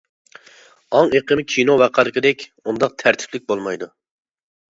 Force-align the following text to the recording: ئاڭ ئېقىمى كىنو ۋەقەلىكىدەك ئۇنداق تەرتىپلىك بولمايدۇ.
ئاڭ 0.99 1.11
ئېقىمى 1.19 1.45
كىنو 1.55 1.75
ۋەقەلىكىدەك 1.81 2.47
ئۇنداق 2.65 2.97
تەرتىپلىك 3.05 3.47
بولمايدۇ. 3.53 3.91